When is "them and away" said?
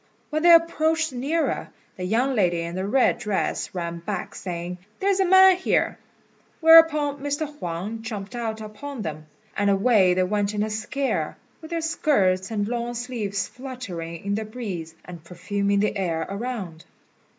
9.03-10.15